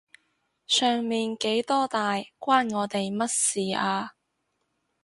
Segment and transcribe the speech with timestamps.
[0.65, 4.13] 上面幾多大關我哋乜事啊？